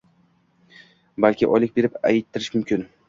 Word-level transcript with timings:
Balki 1.25 1.49
oylik 1.57 1.77
berib 1.77 1.99
ayttirish 2.13 2.49
mumkin. 2.57 2.89